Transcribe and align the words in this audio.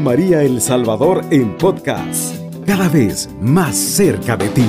María 0.00 0.42
El 0.42 0.60
Salvador 0.60 1.24
en 1.30 1.56
podcast, 1.56 2.36
cada 2.66 2.88
vez 2.88 3.28
más 3.40 3.76
cerca 3.76 4.36
de 4.36 4.48
ti. 4.48 4.64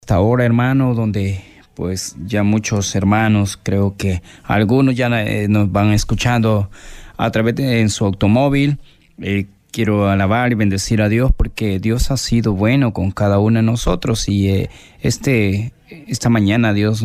Esta 0.00 0.20
hora, 0.20 0.44
hermano, 0.44 0.94
donde 0.94 1.40
pues 1.74 2.16
ya 2.24 2.42
muchos 2.42 2.94
hermanos, 2.94 3.58
creo 3.62 3.96
que 3.96 4.22
algunos 4.44 4.96
ya 4.96 5.08
eh, 5.22 5.48
nos 5.48 5.70
van 5.70 5.92
escuchando 5.92 6.70
a 7.16 7.30
través 7.30 7.54
de 7.54 7.80
en 7.80 7.90
su 7.90 8.04
automóvil. 8.04 8.78
Eh, 9.20 9.46
quiero 9.70 10.08
alabar 10.08 10.50
y 10.52 10.54
bendecir 10.56 11.02
a 11.02 11.08
Dios 11.08 11.32
porque 11.36 11.78
Dios 11.78 12.10
ha 12.10 12.16
sido 12.16 12.52
bueno 12.52 12.92
con 12.92 13.10
cada 13.10 13.38
uno 13.38 13.58
de 13.58 13.62
nosotros 13.62 14.28
y 14.28 14.48
eh, 14.48 14.70
este 15.00 15.72
esta 16.06 16.28
mañana 16.28 16.72
Dios 16.72 17.04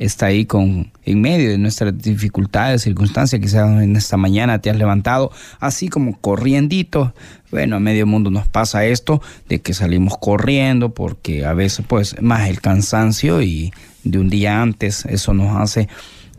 está 0.00 0.26
ahí 0.26 0.46
con 0.46 0.90
en 1.04 1.20
medio 1.20 1.50
de 1.50 1.58
nuestras 1.58 1.96
dificultades, 1.96 2.82
circunstancias, 2.82 3.40
quizás 3.40 3.82
en 3.82 3.94
esta 3.94 4.16
mañana 4.16 4.60
te 4.60 4.70
has 4.70 4.76
levantado 4.76 5.30
así 5.60 5.88
como 5.88 6.18
corriendito. 6.18 7.14
Bueno, 7.50 7.76
a 7.76 7.80
medio 7.80 8.06
mundo 8.06 8.30
nos 8.30 8.48
pasa 8.48 8.86
esto 8.86 9.20
de 9.48 9.60
que 9.60 9.74
salimos 9.74 10.16
corriendo 10.18 10.94
porque 10.94 11.44
a 11.44 11.52
veces 11.52 11.84
pues 11.86 12.20
más 12.22 12.48
el 12.48 12.60
cansancio 12.60 13.42
y 13.42 13.72
de 14.02 14.18
un 14.18 14.30
día 14.30 14.62
antes 14.62 15.04
eso 15.04 15.34
nos 15.34 15.54
hace. 15.56 15.88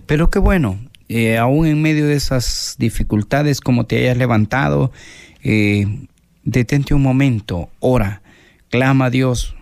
Pero 0.07 0.31
qué 0.31 0.39
bueno, 0.39 0.79
eh, 1.07 1.37
aún 1.37 1.67
en 1.67 1.81
medio 1.81 2.07
de 2.07 2.15
esas 2.15 2.75
dificultades 2.79 3.61
como 3.61 3.85
te 3.85 3.99
hayas 3.99 4.17
levantado, 4.17 4.91
eh, 5.43 5.85
detente 6.43 6.95
un 6.95 7.03
momento, 7.03 7.69
ora, 7.79 8.23
clama 8.69 9.05
a 9.05 9.09
Dios, 9.11 9.55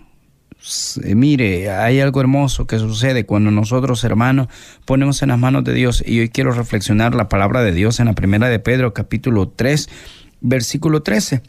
eh, 1.04 1.16
mire, 1.16 1.70
hay 1.70 2.00
algo 2.00 2.22
hermoso 2.22 2.68
que 2.68 2.80
sucede 2.80 3.26
cuando 3.26 3.52
nosotros, 3.52 4.04
hermanos, 4.04 4.48
ponemos 4.86 5.22
en 5.22 5.30
las 5.30 5.40
manos 5.40 5.64
de 5.64 5.74
Dios. 5.74 6.04
Y 6.06 6.20
hoy 6.20 6.30
quiero 6.30 6.52
reflexionar 6.52 7.16
la 7.16 7.30
palabra 7.30 7.62
de 7.62 7.72
Dios 7.72 8.00
en 8.00 8.06
la 8.08 8.14
primera 8.14 8.50
de 8.50 8.60
Pedro, 8.60 8.94
capítulo 8.94 9.50
3, 9.50 9.90
versículo 10.42 11.02
13. 11.02 11.42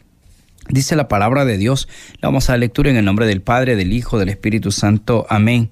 Dice 0.69 0.95
la 0.95 1.07
palabra 1.07 1.45
de 1.45 1.57
Dios. 1.57 1.87
La 2.21 2.29
vamos 2.29 2.49
a 2.49 2.53
la 2.53 2.59
lectura 2.59 2.89
en 2.89 2.97
el 2.97 3.05
nombre 3.05 3.25
del 3.25 3.41
Padre, 3.41 3.75
del 3.75 3.93
Hijo, 3.93 4.19
del 4.19 4.29
Espíritu 4.29 4.71
Santo. 4.71 5.25
Amén. 5.29 5.69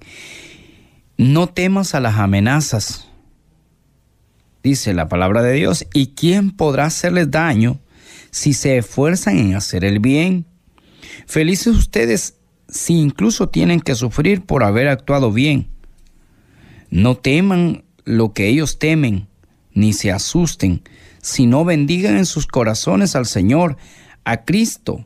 No 1.17 1.47
temas 1.47 1.95
a 1.95 2.00
las 2.00 2.16
amenazas, 2.16 3.07
dice 4.63 4.94
la 4.94 5.09
palabra 5.09 5.44
de 5.44 5.53
Dios. 5.53 5.85
¿Y 5.94 6.07
quién 6.16 6.52
podrá 6.52 6.85
hacerles 6.85 7.30
daño 7.30 7.80
si 8.31 8.53
se 8.53 8.77
esfuerzan 8.77 9.38
en 9.38 9.55
hacer 9.55 9.83
el 9.83 10.00
bien? 10.00 10.45
Felices 11.27 11.75
ustedes 11.75 12.38
si 12.70 12.94
incluso 13.00 13.50
tienen 13.50 13.81
que 13.81 13.95
sufrir 13.95 14.42
por 14.42 14.64
haber 14.64 14.88
actuado 14.88 15.31
bien. 15.31 15.67
No 16.89 17.16
teman 17.16 17.84
lo 18.06 18.34
que 18.34 18.48
ellos 18.48 18.80
temen, 18.80 19.28
ni 19.73 19.94
se 19.94 20.12
asusten, 20.12 20.81
sino 21.22 21.66
bendigan 21.66 22.17
en 22.17 22.25
sus 22.25 22.47
corazones 22.47 23.16
al 23.16 23.25
Señor, 23.25 23.78
a 24.23 24.44
Cristo. 24.45 25.06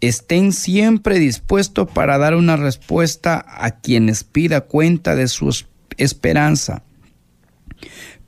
Estén 0.00 0.52
siempre 0.52 1.18
dispuestos 1.18 1.88
para 1.90 2.18
dar 2.18 2.34
una 2.34 2.56
respuesta 2.56 3.44
a 3.46 3.78
quienes 3.80 4.24
pida 4.24 4.62
cuenta 4.62 5.14
de 5.14 5.28
su 5.28 5.64
esperanza. 5.96 6.82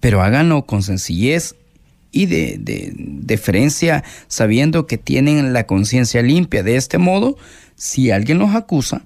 Pero 0.00 0.22
háganlo 0.22 0.66
con 0.66 0.82
sencillez 0.82 1.56
y 2.12 2.26
de, 2.26 2.58
de 2.60 2.92
deferencia, 2.94 4.04
sabiendo 4.28 4.86
que 4.86 4.98
tienen 4.98 5.52
la 5.52 5.66
conciencia 5.66 6.22
limpia. 6.22 6.62
De 6.62 6.76
este 6.76 6.98
modo, 6.98 7.36
si 7.84 8.10
alguien 8.10 8.38
los 8.38 8.54
acusa, 8.54 9.02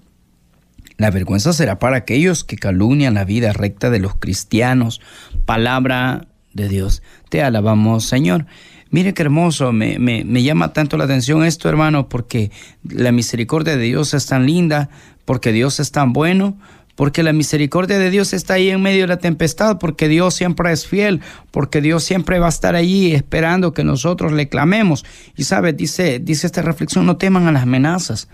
la 0.98 1.10
vergüenza 1.10 1.52
será 1.52 1.80
para 1.80 1.96
aquellos 1.96 2.44
que 2.44 2.56
calumnian 2.56 3.14
la 3.14 3.24
vida 3.24 3.52
recta 3.52 3.90
de 3.90 3.98
los 3.98 4.14
cristianos. 4.14 5.00
Palabra 5.44 6.28
de 6.52 6.68
Dios. 6.68 7.02
Te 7.28 7.42
alabamos, 7.42 8.04
Señor. 8.04 8.46
Mire 8.90 9.14
qué 9.14 9.22
hermoso, 9.22 9.72
me, 9.72 9.98
me, 9.98 10.22
me, 10.22 10.44
llama 10.44 10.72
tanto 10.72 10.96
la 10.96 11.06
atención 11.06 11.42
esto, 11.42 11.68
hermano, 11.68 12.08
porque 12.08 12.52
la 12.88 13.10
misericordia 13.10 13.76
de 13.76 13.82
Dios 13.82 14.14
es 14.14 14.26
tan 14.26 14.46
linda, 14.46 14.90
porque 15.24 15.50
Dios 15.50 15.80
es 15.80 15.90
tan 15.90 16.12
bueno, 16.12 16.56
porque 16.98 17.22
la 17.22 17.32
misericordia 17.32 17.96
de 17.96 18.10
Dios 18.10 18.32
está 18.32 18.54
ahí 18.54 18.70
en 18.70 18.82
medio 18.82 19.02
de 19.02 19.06
la 19.06 19.18
tempestad, 19.18 19.78
porque 19.78 20.08
Dios 20.08 20.34
siempre 20.34 20.72
es 20.72 20.84
fiel, 20.84 21.20
porque 21.52 21.80
Dios 21.80 22.02
siempre 22.02 22.40
va 22.40 22.46
a 22.46 22.48
estar 22.48 22.74
allí 22.74 23.12
esperando 23.12 23.72
que 23.72 23.84
nosotros 23.84 24.32
le 24.32 24.48
clamemos. 24.48 25.04
Y 25.36 25.44
sabes, 25.44 25.76
dice, 25.76 26.18
dice 26.18 26.48
esta 26.48 26.60
reflexión, 26.60 27.06
no 27.06 27.16
teman 27.16 27.46
a 27.46 27.52
las 27.52 27.62
amenazas. 27.62 28.26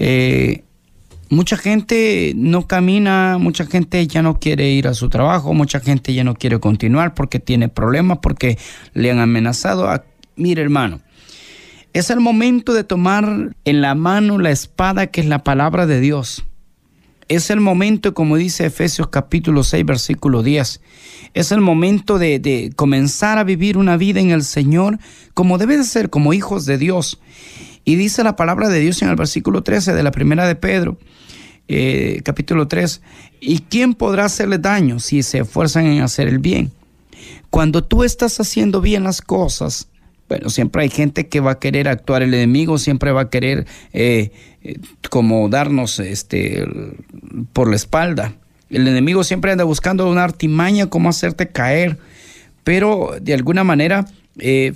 Eh, 0.00 0.64
mucha 1.28 1.56
gente 1.56 2.32
no 2.34 2.66
camina, 2.66 3.38
mucha 3.38 3.66
gente 3.66 4.04
ya 4.04 4.20
no 4.20 4.40
quiere 4.40 4.70
ir 4.70 4.88
a 4.88 4.94
su 4.94 5.08
trabajo, 5.08 5.54
mucha 5.54 5.78
gente 5.78 6.12
ya 6.12 6.24
no 6.24 6.34
quiere 6.34 6.58
continuar 6.58 7.14
porque 7.14 7.38
tiene 7.38 7.68
problemas, 7.68 8.18
porque 8.20 8.58
le 8.94 9.12
han 9.12 9.20
amenazado. 9.20 9.88
A... 9.88 10.02
Mire 10.34 10.60
hermano, 10.60 11.02
es 11.92 12.10
el 12.10 12.18
momento 12.18 12.74
de 12.74 12.82
tomar 12.82 13.54
en 13.64 13.80
la 13.80 13.94
mano 13.94 14.38
la 14.38 14.50
espada 14.50 15.06
que 15.06 15.20
es 15.20 15.28
la 15.28 15.44
palabra 15.44 15.86
de 15.86 16.00
Dios. 16.00 16.44
Es 17.30 17.48
el 17.50 17.60
momento, 17.60 18.12
como 18.12 18.36
dice 18.36 18.66
Efesios 18.66 19.06
capítulo 19.06 19.62
6, 19.62 19.86
versículo 19.86 20.42
10, 20.42 20.80
es 21.32 21.52
el 21.52 21.60
momento 21.60 22.18
de, 22.18 22.40
de 22.40 22.72
comenzar 22.74 23.38
a 23.38 23.44
vivir 23.44 23.78
una 23.78 23.96
vida 23.96 24.18
en 24.18 24.30
el 24.30 24.42
Señor 24.42 24.98
como 25.32 25.56
debe 25.56 25.76
de 25.76 25.84
ser, 25.84 26.10
como 26.10 26.32
hijos 26.32 26.66
de 26.66 26.76
Dios. 26.76 27.20
Y 27.84 27.94
dice 27.94 28.24
la 28.24 28.34
palabra 28.34 28.68
de 28.68 28.80
Dios 28.80 29.00
en 29.02 29.10
el 29.10 29.14
versículo 29.14 29.62
13 29.62 29.94
de 29.94 30.02
la 30.02 30.10
primera 30.10 30.44
de 30.48 30.56
Pedro, 30.56 30.98
eh, 31.68 32.20
capítulo 32.24 32.66
3, 32.66 33.00
¿y 33.38 33.60
quién 33.60 33.94
podrá 33.94 34.24
hacerle 34.24 34.58
daño 34.58 34.98
si 34.98 35.22
se 35.22 35.38
esfuerzan 35.38 35.86
en 35.86 36.02
hacer 36.02 36.26
el 36.26 36.40
bien? 36.40 36.72
Cuando 37.48 37.84
tú 37.84 38.02
estás 38.02 38.40
haciendo 38.40 38.80
bien 38.80 39.04
las 39.04 39.22
cosas, 39.22 39.86
bueno, 40.30 40.48
siempre 40.48 40.82
hay 40.82 40.88
gente 40.88 41.28
que 41.28 41.40
va 41.40 41.50
a 41.50 41.58
querer 41.58 41.88
actuar, 41.88 42.22
el 42.22 42.32
enemigo 42.32 42.78
siempre 42.78 43.12
va 43.12 43.22
a 43.22 43.30
querer 43.30 43.66
eh, 43.92 44.30
eh, 44.62 44.78
como 45.10 45.48
darnos 45.50 45.98
este, 45.98 46.64
por 47.52 47.68
la 47.68 47.76
espalda. 47.76 48.34
El 48.70 48.88
enemigo 48.88 49.24
siempre 49.24 49.52
anda 49.52 49.64
buscando 49.64 50.08
una 50.08 50.24
artimaña, 50.24 50.86
cómo 50.86 51.08
hacerte 51.08 51.48
caer, 51.48 51.98
pero 52.64 53.16
de 53.20 53.34
alguna 53.34 53.64
manera, 53.64 54.06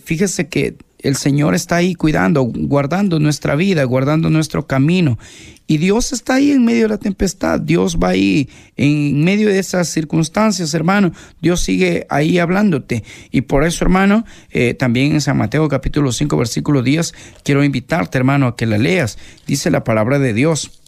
fíjese 0.05 0.49
que 0.49 0.77
el 1.05 1.17
Señor 1.17 1.55
está 1.55 1.77
ahí 1.77 1.95
cuidando, 1.95 2.43
guardando 2.43 3.21
nuestra 3.21 3.55
vida, 3.55 3.85
guardando 3.85 4.31
nuestro 4.31 4.67
camino. 4.67 5.19
Y 5.67 5.79
Dios 5.79 6.13
está 6.13 6.35
ahí 6.35 6.51
en 6.51 6.65
medio 6.65 6.83
de 6.83 6.89
la 6.89 6.99
tempestad. 6.99 7.59
Dios 7.59 7.99
va 8.03 8.09
ahí 8.09 8.51
en 8.77 9.25
medio 9.25 9.49
de 9.49 9.59
esas 9.59 9.89
circunstancias, 9.89 10.75
hermano. 10.75 11.13
Dios 11.41 11.63
sigue 11.63 12.07
ahí 12.11 12.39
hablándote. 12.39 13.03
Y 13.31 13.43
por 13.43 13.65
eso, 13.65 13.85
hermano, 13.85 14.25
eh, 14.51 14.75
también 14.75 15.13
en 15.13 15.21
San 15.21 15.39
Mateo 15.39 15.69
capítulo 15.69 16.13
5, 16.13 16.37
versículo 16.37 16.83
10, 16.83 17.15
quiero 17.43 17.65
invitarte, 17.65 18.19
hermano, 18.19 18.47
a 18.47 18.57
que 18.57 18.67
la 18.67 18.77
leas. 18.77 19.19
Dice 19.47 19.71
la 19.71 19.85
palabra 19.85 20.19
de 20.19 20.35
Dios. 20.35 20.83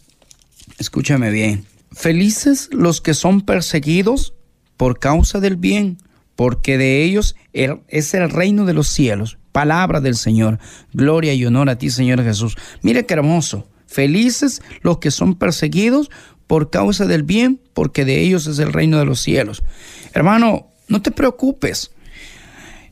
Escúchame 0.78 1.30
bien. 1.30 1.64
Felices 1.92 2.68
los 2.70 3.00
que 3.00 3.14
son 3.14 3.40
perseguidos 3.40 4.34
por 4.76 4.98
causa 4.98 5.40
del 5.40 5.56
bien, 5.56 5.98
porque 6.34 6.76
de 6.76 7.02
ellos 7.02 7.34
es 7.54 8.12
el 8.12 8.28
reino 8.28 8.66
de 8.66 8.74
los 8.74 8.88
cielos 8.88 9.38
palabra 9.56 10.02
del 10.02 10.16
Señor. 10.16 10.58
Gloria 10.92 11.32
y 11.32 11.46
honor 11.46 11.70
a 11.70 11.78
ti, 11.78 11.88
Señor 11.88 12.22
Jesús. 12.22 12.58
Mire 12.82 13.06
qué 13.06 13.14
hermoso. 13.14 13.66
Felices 13.86 14.62
los 14.82 14.98
que 14.98 15.10
son 15.10 15.34
perseguidos 15.34 16.10
por 16.46 16.70
causa 16.70 17.06
del 17.06 17.22
bien, 17.22 17.60
porque 17.74 18.04
de 18.04 18.20
ellos 18.20 18.46
es 18.46 18.58
el 18.58 18.72
reino 18.72 18.98
de 18.98 19.04
los 19.04 19.20
cielos. 19.20 19.62
Hermano, 20.12 20.68
no 20.88 21.02
te 21.02 21.10
preocupes. 21.10 21.90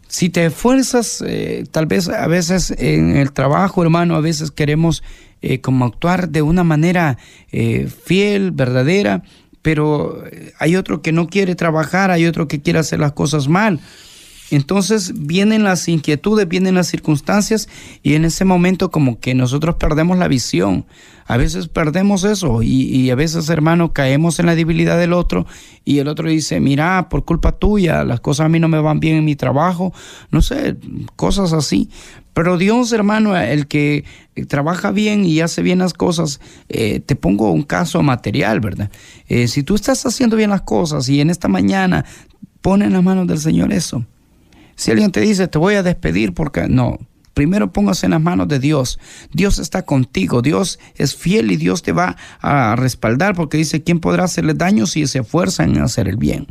Si 0.09 0.29
te 0.29 0.47
esfuerzas, 0.47 1.23
eh, 1.27 1.65
tal 1.71 1.87
vez 1.87 2.09
a 2.09 2.27
veces 2.27 2.73
en 2.77 3.17
el 3.17 3.33
trabajo, 3.33 3.83
hermano, 3.83 4.15
a 4.17 4.21
veces 4.21 4.51
queremos 4.51 5.03
eh, 5.43 5.61
como 5.61 5.85
actuar 5.85 6.29
de 6.29 6.43
una 6.43 6.65
manera 6.65 7.19
eh, 7.53 7.89
fiel, 8.05 8.51
verdadera, 8.51 9.23
pero 9.63 10.23
hay 10.59 10.77
otro 10.77 11.01
que 11.03 11.13
no 11.13 11.27
quiere 11.27 11.55
trabajar, 11.55 12.11
hay 12.11 12.27
otro 12.27 12.49
que 12.49 12.61
quiere 12.61 12.79
hacer 12.79 13.01
las 13.01 13.13
cosas 13.13 13.49
mal. 13.49 13.81
Entonces 14.51 15.13
vienen 15.27 15.65
las 15.65 15.89
inquietudes, 15.89 16.47
vienen 16.47 16.75
las 16.75 16.89
circunstancias 16.89 17.69
y 18.03 18.15
en 18.15 18.25
ese 18.25 18.45
momento 18.45 18.91
como 18.91 19.19
que 19.19 19.35
nosotros 19.35 19.77
perdemos 19.77 20.19
la 20.19 20.29
visión. 20.29 20.87
A 21.27 21.39
veces 21.39 21.69
perdemos 21.69 22.23
eso 22.25 22.63
y, 22.63 23.09
a 23.11 23.15
veces, 23.15 23.49
hermano, 23.49 23.95
caemos 23.95 24.39
en 24.39 24.47
la 24.47 24.55
debilidad 24.55 24.99
del 24.99 25.15
otro 25.15 25.47
y 25.83 25.99
el 25.99 26.09
otro 26.09 26.29
dice, 26.29 26.61
mira, 26.61 27.09
por 27.09 27.25
culpa 27.25 27.53
tuya, 27.53 28.05
las 28.05 28.21
cosas 28.21 28.47
a 28.47 28.49
mí 28.51 28.61
no 28.61 28.69
me 28.69 28.79
van 28.79 29.01
bien 29.01 29.17
en 29.17 29.25
mi 29.25 29.35
trabajo, 29.35 29.95
no 30.31 30.43
sé, 30.43 30.77
cosas 31.17 31.55
así. 31.55 31.89
Pero 32.35 32.59
Dios, 32.59 32.93
hermano, 32.93 33.39
el 33.39 33.69
que 33.69 34.05
trabaja 34.49 34.91
bien 34.91 35.25
y 35.25 35.41
hace 35.41 35.63
bien 35.63 35.79
las 35.79 35.95
cosas, 35.95 36.41
eh, 36.69 37.01
te 37.01 37.17
pongo 37.17 37.51
un 37.53 37.63
caso 37.63 38.03
material, 38.03 38.61
¿verdad? 38.61 38.91
Eh, 39.29 39.49
si 39.49 39.63
tú 39.63 39.77
estás 39.77 40.05
haciendo 40.05 40.37
bien 40.37 40.51
las 40.51 40.63
cosas 40.63 41.09
y 41.09 41.23
en 41.23 41.31
esta 41.31 41.49
mañana 41.49 42.05
pone 42.61 42.85
en 42.85 42.93
las 42.93 43.03
manos 43.03 43.27
del 43.29 43.39
Señor 43.39 43.73
eso, 43.73 44.05
si 44.77 44.91
alguien 44.91 45.13
te 45.13 45.21
dice, 45.21 45.49
te 45.49 45.59
voy 45.59 45.75
a 45.75 45.83
despedir 45.83 46.35
porque 46.35 46.69
no, 46.69 46.99
primero 47.35 47.73
póngase 47.73 48.07
en 48.07 48.13
las 48.13 48.23
manos 48.23 48.49
de 48.49 48.59
Dios. 48.59 48.99
Dios 49.33 49.59
está 49.59 49.83
contigo, 49.83 50.41
Dios 50.41 50.79
es 50.97 51.15
fiel 51.17 51.51
y 51.51 51.57
Dios 51.57 51.83
te 51.83 51.93
va 51.93 52.17
a 52.41 52.77
respaldar 52.77 53.35
porque 53.35 53.59
dice, 53.59 53.83
¿quién 53.83 54.01
podrá 54.01 54.25
hacerle 54.25 54.55
daño 54.55 54.87
si 54.87 55.07
se 55.07 55.19
esfuerza 55.19 55.65
en 55.65 55.79
hacer 55.79 56.09
el 56.09 56.17
bien? 56.17 56.47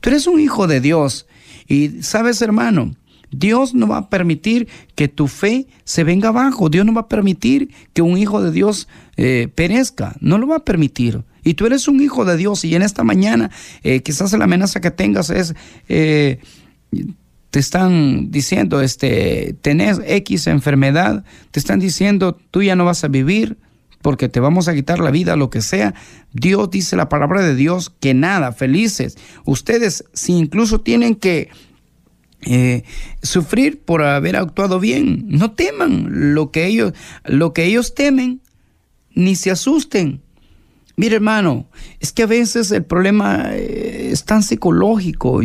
Tú 0.00 0.10
eres 0.10 0.26
un 0.26 0.38
hijo 0.38 0.66
de 0.66 0.80
Dios 0.80 1.26
y 1.66 2.02
sabes, 2.02 2.40
hermano, 2.42 2.94
Dios 3.30 3.74
no 3.74 3.88
va 3.88 3.98
a 3.98 4.08
permitir 4.08 4.68
que 4.94 5.08
tu 5.08 5.28
fe 5.28 5.66
se 5.84 6.04
venga 6.04 6.28
abajo. 6.28 6.70
Dios 6.70 6.86
no 6.86 6.94
va 6.94 7.02
a 7.02 7.08
permitir 7.08 7.70
que 7.92 8.02
un 8.02 8.16
hijo 8.16 8.42
de 8.42 8.50
Dios 8.52 8.88
eh, 9.16 9.48
perezca. 9.54 10.16
No 10.20 10.38
lo 10.38 10.46
va 10.46 10.56
a 10.56 10.64
permitir. 10.64 11.24
Y 11.44 11.54
tú 11.54 11.66
eres 11.66 11.88
un 11.88 12.00
hijo 12.00 12.24
de 12.24 12.36
Dios 12.36 12.64
y 12.64 12.74
en 12.74 12.82
esta 12.82 13.04
mañana 13.04 13.50
eh, 13.82 14.00
quizás 14.02 14.32
la 14.32 14.44
amenaza 14.44 14.80
que 14.80 14.90
tengas 14.90 15.30
es... 15.30 15.54
Eh, 15.88 16.38
te 17.50 17.58
están 17.58 18.30
diciendo, 18.30 18.80
este, 18.80 19.56
tenés 19.62 20.00
X 20.04 20.46
enfermedad, 20.46 21.24
te 21.50 21.60
están 21.60 21.80
diciendo, 21.80 22.38
tú 22.50 22.62
ya 22.62 22.76
no 22.76 22.84
vas 22.84 23.04
a 23.04 23.08
vivir 23.08 23.58
porque 24.02 24.28
te 24.28 24.40
vamos 24.40 24.68
a 24.68 24.74
quitar 24.74 25.00
la 25.00 25.10
vida, 25.10 25.36
lo 25.36 25.50
que 25.50 25.60
sea. 25.60 25.94
Dios 26.32 26.70
dice 26.70 26.96
la 26.96 27.08
palabra 27.08 27.42
de 27.42 27.54
Dios 27.54 27.92
que 28.00 28.14
nada, 28.14 28.52
felices. 28.52 29.16
Ustedes, 29.44 30.04
si 30.12 30.34
incluso 30.34 30.80
tienen 30.80 31.16
que 31.16 31.50
eh, 32.42 32.84
sufrir 33.22 33.80
por 33.80 34.02
haber 34.02 34.36
actuado 34.36 34.78
bien. 34.78 35.24
No 35.26 35.52
teman 35.52 36.34
lo 36.34 36.52
que 36.52 36.66
ellos, 36.66 36.92
lo 37.24 37.52
que 37.52 37.64
ellos 37.64 37.94
temen, 37.94 38.40
ni 39.14 39.34
se 39.34 39.50
asusten. 39.50 40.22
Mire, 40.96 41.16
hermano, 41.16 41.68
es 42.00 42.12
que 42.12 42.22
a 42.22 42.26
veces 42.26 42.70
el 42.70 42.84
problema 42.84 43.50
eh, 43.52 44.07
tan 44.24 44.42
psicológico. 44.42 45.40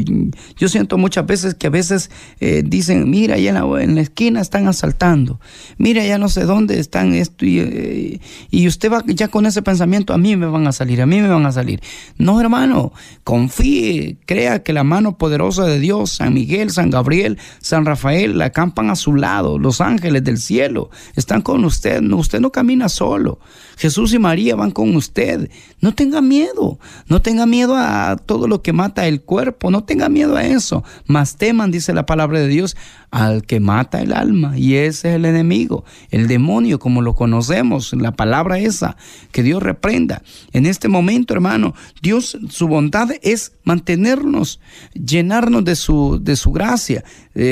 Yo 0.57 0.69
siento 0.69 0.97
muchas 0.97 1.25
veces 1.25 1.55
que 1.55 1.67
a 1.67 1.69
veces 1.69 2.09
eh, 2.39 2.63
dicen, 2.65 3.09
mira, 3.09 3.35
allá 3.35 3.63
en 3.81 3.95
la, 3.95 4.01
esquina 4.01 4.41
están 4.41 4.67
asaltando. 4.67 5.39
Mira, 5.77 6.05
ya 6.05 6.17
no 6.17 6.29
sé 6.29 6.43
dónde 6.45 6.79
están 6.79 7.13
esto. 7.13 7.45
Y, 7.45 7.59
eh, 7.59 8.19
y, 8.49 8.67
usted 8.67 8.91
va 8.91 9.03
ya 9.05 9.27
con 9.27 9.45
ese 9.45 9.61
pensamiento, 9.61 10.13
a 10.13 10.17
mí 10.17 10.35
me 10.35 10.45
van 10.45 10.67
a 10.67 10.71
salir, 10.71 11.01
a 11.01 11.05
mí 11.05 11.21
me 11.21 11.27
van 11.27 11.45
a 11.45 11.51
salir. 11.51 11.81
No, 12.17 12.39
hermano, 12.39 12.93
confíe, 13.23 14.17
crea 14.25 14.63
que 14.63 14.73
la 14.73 14.83
mano 14.83 15.17
poderosa 15.17 15.65
de 15.65 15.79
Dios, 15.79 16.11
San 16.11 16.33
Miguel, 16.33 16.71
San 16.71 16.89
Gabriel, 16.89 17.37
San 17.59 17.85
Rafael, 17.85 18.37
la 18.37 18.45
acampan 18.45 18.89
a 18.89 18.95
su 18.95 19.15
lado. 19.15 19.59
Los 19.59 19.81
ángeles 19.81 20.23
del 20.23 20.37
cielo 20.37 20.89
están 21.15 21.41
con 21.41 21.63
usted. 21.65 22.01
Usted 22.01 22.39
no 22.39 22.51
camina 22.51 22.89
solo. 22.89 23.39
Jesús 23.77 24.13
y 24.13 24.19
María 24.19 24.55
van 24.55 24.71
con 24.71 24.95
usted. 24.95 25.49
No 25.81 25.93
tenga 25.93 26.21
miedo, 26.21 26.79
no 27.07 27.21
tenga 27.21 27.45
miedo 27.45 27.75
a 27.75 28.15
todo 28.15 28.47
lo 28.47 28.61
que 28.63 28.73
mata 28.73 29.07
el 29.07 29.21
cuerpo, 29.21 29.69
no 29.69 29.83
tenga 29.83 30.09
miedo 30.09 30.35
a 30.35 30.43
eso. 30.43 30.83
Mas 31.05 31.37
teman, 31.37 31.69
dice 31.69 31.93
la 31.93 32.07
palabra 32.07 32.39
de 32.39 32.47
Dios, 32.47 32.75
al 33.11 33.43
que 33.43 33.59
mata 33.59 34.01
el 34.01 34.13
alma. 34.13 34.57
Y 34.57 34.75
ese 34.75 35.09
es 35.09 35.15
el 35.15 35.25
enemigo, 35.25 35.85
el 36.09 36.27
demonio 36.27 36.79
como 36.79 37.03
lo 37.03 37.13
conocemos, 37.13 37.93
la 37.93 38.13
palabra 38.13 38.57
esa, 38.57 38.97
que 39.31 39.43
Dios 39.43 39.61
reprenda. 39.61 40.23
En 40.51 40.65
este 40.65 40.87
momento, 40.87 41.35
hermano, 41.35 41.75
Dios, 42.01 42.39
su 42.49 42.67
bondad 42.67 43.09
es 43.21 43.51
mantenernos, 43.63 44.59
llenarnos 44.93 45.63
de 45.63 45.75
su, 45.75 46.19
de 46.19 46.35
su 46.35 46.51
gracia, 46.51 47.03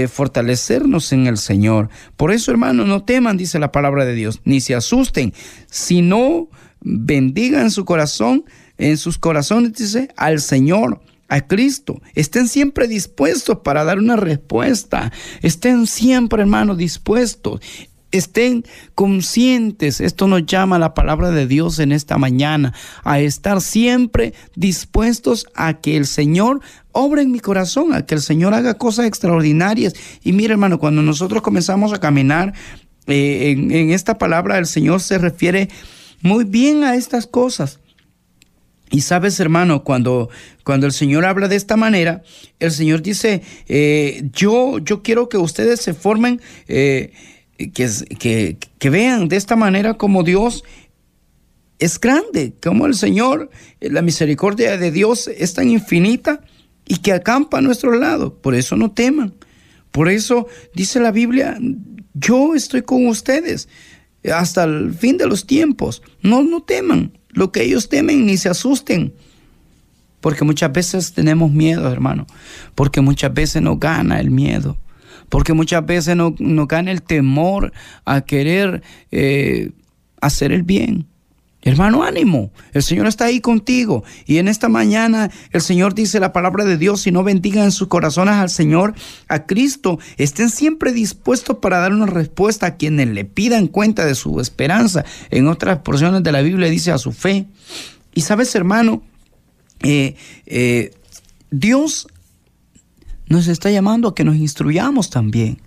fortalecernos 0.09 1.11
en 1.13 1.27
el 1.27 1.37
Señor. 1.37 1.89
Por 2.17 2.31
eso, 2.31 2.49
hermano, 2.49 2.85
no 2.85 3.03
teman, 3.03 3.37
dice 3.37 3.59
la 3.59 3.71
palabra 3.71 4.05
de 4.05 4.15
Dios, 4.15 4.41
ni 4.45 4.61
se 4.61 4.73
asusten, 4.73 5.33
sino 5.69 6.47
bendigan 6.81 7.63
en 7.63 7.71
su 7.71 7.85
corazón, 7.85 8.45
en 8.81 8.97
sus 8.97 9.17
corazones, 9.17 9.73
dice, 9.73 10.09
al 10.17 10.41
Señor 10.41 11.01
a 11.29 11.41
Cristo. 11.41 12.01
Estén 12.15 12.47
siempre 12.47 12.87
dispuestos 12.87 13.59
para 13.59 13.83
dar 13.83 13.99
una 13.99 14.17
respuesta. 14.17 15.11
Estén 15.41 15.87
siempre, 15.87 16.41
hermano, 16.41 16.75
dispuestos. 16.75 17.61
Estén 18.11 18.65
conscientes, 18.93 20.01
esto 20.01 20.27
nos 20.27 20.45
llama 20.45 20.77
la 20.77 20.93
palabra 20.93 21.31
de 21.31 21.47
Dios 21.47 21.79
en 21.79 21.93
esta 21.93 22.17
mañana, 22.17 22.73
a 23.05 23.21
estar 23.21 23.61
siempre 23.61 24.33
dispuestos 24.53 25.47
a 25.55 25.75
que 25.75 25.95
el 25.95 26.05
Señor 26.05 26.59
obre 26.91 27.21
en 27.21 27.31
mi 27.31 27.39
corazón, 27.39 27.93
a 27.93 28.05
que 28.05 28.15
el 28.15 28.21
Señor 28.21 28.53
haga 28.53 28.73
cosas 28.73 29.05
extraordinarias. 29.05 29.93
Y 30.23 30.33
mire 30.33 30.53
hermano, 30.53 30.77
cuando 30.77 31.01
nosotros 31.01 31.41
comenzamos 31.41 31.93
a 31.93 32.01
caminar 32.01 32.53
eh, 33.07 33.51
en 33.51 33.91
esta 33.91 34.17
palabra, 34.17 34.57
el 34.57 34.65
Señor 34.65 34.99
se 34.99 35.17
refiere 35.17 35.69
muy 36.21 36.43
bien 36.43 36.83
a 36.83 36.95
estas 36.95 37.27
cosas. 37.27 37.79
Y 38.91 39.01
sabes, 39.01 39.39
hermano, 39.39 39.83
cuando, 39.85 40.29
cuando 40.65 40.85
el 40.85 40.91
Señor 40.91 41.25
habla 41.25 41.47
de 41.47 41.55
esta 41.55 41.77
manera, 41.77 42.23
el 42.59 42.71
Señor 42.71 43.01
dice, 43.01 43.41
eh, 43.67 44.29
yo, 44.33 44.79
yo 44.79 45.01
quiero 45.01 45.29
que 45.29 45.37
ustedes 45.37 45.79
se 45.79 45.93
formen, 45.93 46.41
eh, 46.67 47.13
que, 47.57 47.89
que, 48.19 48.57
que 48.77 48.89
vean 48.89 49.29
de 49.29 49.37
esta 49.37 49.55
manera 49.55 49.93
como 49.93 50.23
Dios 50.23 50.65
es 51.79 51.99
grande, 51.99 52.53
como 52.61 52.85
el 52.85 52.93
Señor, 52.93 53.49
la 53.79 54.01
misericordia 54.01 54.77
de 54.77 54.91
Dios 54.91 55.27
es 55.27 55.53
tan 55.53 55.69
infinita 55.69 56.41
y 56.85 56.97
que 56.97 57.13
acampa 57.13 57.59
a 57.59 57.61
nuestro 57.61 57.93
lado. 57.93 58.35
Por 58.35 58.55
eso 58.55 58.75
no 58.75 58.91
teman. 58.91 59.33
Por 59.91 60.09
eso 60.09 60.47
dice 60.75 60.99
la 60.99 61.11
Biblia, 61.11 61.57
yo 62.13 62.55
estoy 62.55 62.81
con 62.81 63.07
ustedes 63.07 63.69
hasta 64.31 64.65
el 64.65 64.93
fin 64.93 65.17
de 65.17 65.27
los 65.27 65.47
tiempos. 65.47 66.01
No, 66.21 66.43
no 66.43 66.61
teman 66.61 67.17
lo 67.33 67.51
que 67.51 67.63
ellos 67.63 67.89
temen 67.89 68.25
ni 68.25 68.37
se 68.37 68.49
asusten. 68.49 69.13
Porque 70.19 70.43
muchas 70.43 70.71
veces 70.71 71.13
tenemos 71.13 71.51
miedo, 71.51 71.91
hermano. 71.91 72.27
Porque 72.75 73.01
muchas 73.01 73.33
veces 73.33 73.61
nos 73.61 73.79
gana 73.79 74.19
el 74.19 74.29
miedo. 74.29 74.77
Porque 75.29 75.53
muchas 75.53 75.85
veces 75.85 76.15
nos, 76.15 76.33
gana 76.67 76.91
el 76.91 77.01
temor 77.01 77.73
a 78.05 78.21
querer 78.21 78.83
eh, 79.11 79.71
hacer 80.21 80.51
el 80.51 80.63
bien. 80.63 81.07
Hermano, 81.63 82.03
ánimo. 82.03 82.51
El 82.73 82.81
Señor 82.81 83.05
está 83.05 83.25
ahí 83.25 83.39
contigo. 83.39 84.03
Y 84.25 84.37
en 84.37 84.47
esta 84.47 84.67
mañana 84.67 85.29
el 85.51 85.61
Señor 85.61 85.93
dice 85.93 86.19
la 86.19 86.33
palabra 86.33 86.65
de 86.65 86.77
Dios, 86.77 87.01
si 87.01 87.11
no 87.11 87.23
bendigan 87.23 87.65
en 87.65 87.71
sus 87.71 87.87
corazones 87.87 88.35
al 88.35 88.49
Señor, 88.49 88.95
a 89.27 89.45
Cristo, 89.45 89.99
estén 90.17 90.49
siempre 90.49 90.91
dispuestos 90.91 91.57
para 91.57 91.79
dar 91.79 91.93
una 91.93 92.07
respuesta 92.07 92.65
a 92.65 92.75
quienes 92.77 93.09
le 93.09 93.25
pidan 93.25 93.67
cuenta 93.67 94.05
de 94.05 94.15
su 94.15 94.39
esperanza. 94.39 95.05
En 95.29 95.47
otras 95.47 95.79
porciones 95.79 96.23
de 96.23 96.31
la 96.31 96.41
Biblia 96.41 96.69
dice 96.69 96.91
a 96.91 96.97
su 96.97 97.11
fe. 97.11 97.45
Y 98.15 98.21
sabes, 98.21 98.55
hermano, 98.55 99.03
eh, 99.83 100.15
eh, 100.47 100.91
Dios 101.51 102.07
nos 103.27 103.47
está 103.47 103.69
llamando 103.69 104.07
a 104.07 104.15
que 104.15 104.23
nos 104.23 104.35
instruyamos 104.35 105.09
también 105.09 105.59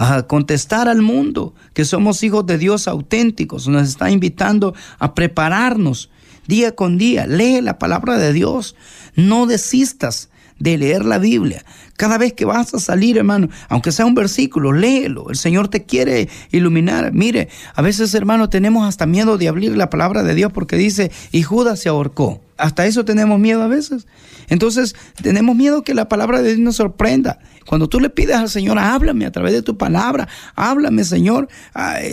a 0.00 0.22
contestar 0.22 0.88
al 0.88 1.02
mundo 1.02 1.54
que 1.74 1.84
somos 1.84 2.22
hijos 2.22 2.46
de 2.46 2.56
Dios 2.56 2.88
auténticos. 2.88 3.68
Nos 3.68 3.86
está 3.86 4.10
invitando 4.10 4.74
a 4.98 5.14
prepararnos 5.14 6.08
día 6.46 6.74
con 6.74 6.96
día. 6.96 7.26
Lee 7.26 7.60
la 7.60 7.78
palabra 7.78 8.16
de 8.16 8.32
Dios. 8.32 8.74
No 9.14 9.46
desistas 9.46 10.30
de 10.58 10.78
leer 10.78 11.04
la 11.04 11.18
Biblia. 11.18 11.66
Cada 11.98 12.16
vez 12.16 12.32
que 12.32 12.46
vas 12.46 12.72
a 12.72 12.80
salir, 12.80 13.18
hermano, 13.18 13.50
aunque 13.68 13.92
sea 13.92 14.06
un 14.06 14.14
versículo, 14.14 14.72
léelo. 14.72 15.28
El 15.28 15.36
Señor 15.36 15.68
te 15.68 15.84
quiere 15.84 16.30
iluminar. 16.50 17.12
Mire, 17.12 17.50
a 17.74 17.82
veces, 17.82 18.14
hermano, 18.14 18.48
tenemos 18.48 18.88
hasta 18.88 19.04
miedo 19.04 19.36
de 19.36 19.48
abrir 19.48 19.76
la 19.76 19.90
palabra 19.90 20.22
de 20.22 20.34
Dios 20.34 20.50
porque 20.50 20.76
dice, 20.76 21.12
y 21.30 21.42
Judas 21.42 21.78
se 21.78 21.90
ahorcó. 21.90 22.40
Hasta 22.60 22.86
eso 22.86 23.04
tenemos 23.04 23.38
miedo 23.40 23.62
a 23.62 23.66
veces. 23.66 24.06
Entonces, 24.48 24.96
tenemos 25.22 25.56
miedo 25.56 25.82
que 25.82 25.94
la 25.94 26.08
palabra 26.08 26.42
de 26.42 26.48
Dios 26.48 26.58
nos 26.58 26.76
sorprenda. 26.76 27.38
Cuando 27.66 27.88
tú 27.88 28.00
le 28.00 28.10
pides 28.10 28.36
al 28.36 28.48
Señor, 28.48 28.78
háblame 28.78 29.24
a 29.26 29.30
través 29.30 29.52
de 29.52 29.62
tu 29.62 29.78
palabra, 29.78 30.28
háblame, 30.56 31.04
Señor, 31.04 31.48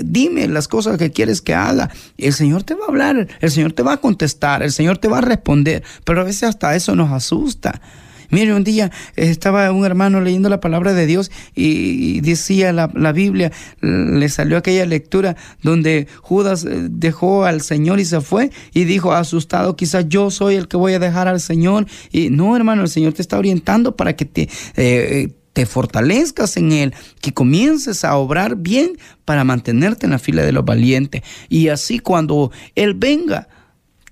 dime 0.03 0.47
las 0.47 0.67
cosas 0.67 0.97
que 0.97 1.11
quieres 1.11 1.41
que 1.41 1.55
haga. 1.55 1.89
El 2.17 2.33
Señor 2.33 2.63
te 2.63 2.75
va 2.75 2.85
a 2.85 2.89
hablar, 2.89 3.27
el 3.39 3.51
Señor 3.51 3.73
te 3.73 3.81
va 3.81 3.93
a 3.93 3.97
contestar, 3.97 4.61
el 4.61 4.71
Señor 4.71 4.99
te 4.99 5.07
va 5.07 5.17
a 5.17 5.21
responder, 5.21 5.83
pero 6.03 6.21
a 6.21 6.23
veces 6.23 6.43
hasta 6.43 6.75
eso 6.75 6.95
nos 6.95 7.11
asusta. 7.11 7.81
Mire, 8.29 8.53
un 8.53 8.63
día 8.63 8.91
estaba 9.15 9.71
un 9.71 9.85
hermano 9.85 10.21
leyendo 10.21 10.49
la 10.49 10.59
palabra 10.59 10.93
de 10.93 11.05
Dios 11.05 11.31
y, 11.55 12.19
decía 12.21 12.73
la, 12.73 12.91
la, 12.93 13.11
Biblia, 13.11 13.51
le 13.81 14.27
salió 14.29 14.57
aquella 14.57 14.85
lectura 14.85 15.35
donde 15.61 16.07
Judas 16.21 16.65
eh, 16.65 16.87
dejó 16.89 17.45
al 17.45 17.61
Señor 17.61 17.99
y 17.99 18.05
se 18.05 18.21
fue 18.21 18.51
y 18.73 18.83
dijo 18.83 19.13
asustado, 19.13 19.75
quizás 19.75 20.07
yo 20.09 20.29
soy 20.31 20.55
el 20.55 20.67
que 20.67 20.77
voy 20.77 20.93
a 20.93 20.99
dejar 20.99 21.27
al 21.27 21.39
Señor. 21.39 21.85
Y 22.11 22.29
no, 22.29 22.55
hermano, 22.55 22.81
el 22.83 22.89
Señor 22.89 23.13
te 23.13 23.21
está 23.21 23.37
orientando 23.37 23.95
para 23.95 24.15
que 24.15 24.25
te... 24.25 24.49
Eh, 24.75 25.33
te 25.57 25.65
fortalezcas 25.65 26.55
en 26.57 26.71
Él, 26.71 26.93
que 27.19 27.33
comiences 27.33 28.03
a 28.03 28.15
obrar 28.17 28.57
bien 28.57 28.91
para 29.25 29.43
mantenerte 29.43 30.05
en 30.05 30.11
la 30.11 30.19
fila 30.19 30.43
de 30.43 30.51
los 30.51 30.63
valientes. 30.63 31.23
Y 31.49 31.69
así 31.69 31.97
cuando 31.97 32.51
Él 32.75 32.93
venga, 32.93 33.47